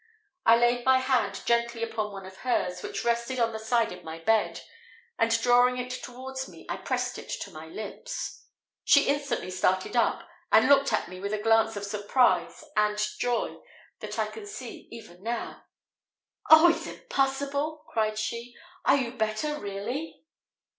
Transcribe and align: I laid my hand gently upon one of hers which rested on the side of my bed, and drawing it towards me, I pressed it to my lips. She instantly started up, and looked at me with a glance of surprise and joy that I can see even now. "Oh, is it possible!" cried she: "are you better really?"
I 0.47 0.57
laid 0.57 0.83
my 0.83 0.97
hand 0.97 1.41
gently 1.45 1.83
upon 1.83 2.11
one 2.11 2.25
of 2.25 2.37
hers 2.37 2.81
which 2.81 3.05
rested 3.05 3.39
on 3.39 3.51
the 3.51 3.59
side 3.59 3.91
of 3.91 4.03
my 4.03 4.17
bed, 4.17 4.59
and 5.19 5.29
drawing 5.43 5.77
it 5.77 5.91
towards 5.91 6.49
me, 6.49 6.65
I 6.67 6.77
pressed 6.77 7.19
it 7.19 7.29
to 7.41 7.51
my 7.51 7.67
lips. 7.67 8.45
She 8.83 9.05
instantly 9.07 9.51
started 9.51 9.95
up, 9.95 10.27
and 10.51 10.67
looked 10.67 10.91
at 10.91 11.07
me 11.07 11.19
with 11.19 11.33
a 11.33 11.37
glance 11.43 11.75
of 11.75 11.83
surprise 11.85 12.63
and 12.75 12.97
joy 13.19 13.57
that 13.99 14.17
I 14.17 14.25
can 14.25 14.47
see 14.47 14.87
even 14.91 15.21
now. 15.21 15.65
"Oh, 16.49 16.71
is 16.71 16.87
it 16.87 17.07
possible!" 17.07 17.85
cried 17.89 18.17
she: 18.17 18.55
"are 18.83 18.95
you 18.97 19.11
better 19.11 19.59
really?" 19.59 20.23